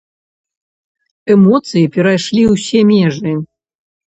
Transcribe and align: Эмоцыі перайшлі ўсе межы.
Эмоцыі 1.33 1.83
перайшлі 1.99 2.43
ўсе 2.53 2.79
межы. 2.91 3.37